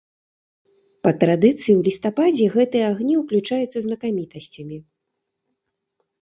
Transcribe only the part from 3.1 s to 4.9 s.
ўключаюцца знакамітасцямі.